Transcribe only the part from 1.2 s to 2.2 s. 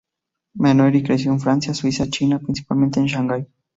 en Francia, Suiza y